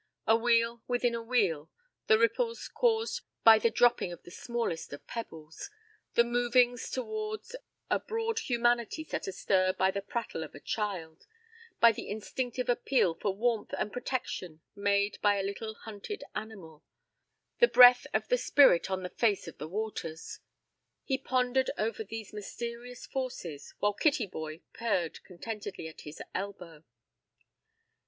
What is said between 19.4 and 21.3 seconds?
of the waters! He